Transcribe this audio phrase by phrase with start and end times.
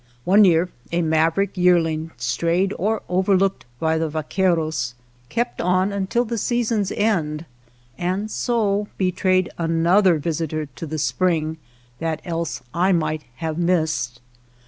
[0.23, 4.95] One year a maverick year ling, strayed or overlooked by the vaqueros,
[5.29, 7.45] kept on until the season's end,
[7.99, 11.57] and so be trayed another visitor to the spring
[11.99, 14.19] that else I might have missed.